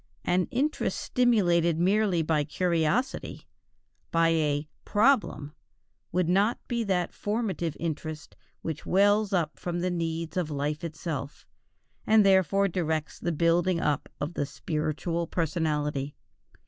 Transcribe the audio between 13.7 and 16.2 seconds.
up of the spiritual personality.